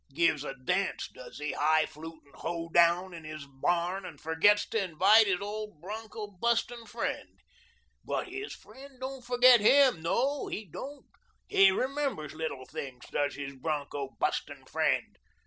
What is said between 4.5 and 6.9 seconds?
to invite his old broncho bustin'